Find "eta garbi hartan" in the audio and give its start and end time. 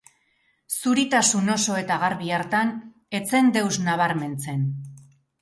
1.81-2.73